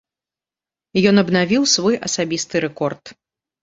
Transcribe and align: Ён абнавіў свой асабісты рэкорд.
Ён 1.11 1.23
абнавіў 1.25 1.71
свой 1.77 2.01
асабісты 2.11 2.55
рэкорд. 2.69 3.19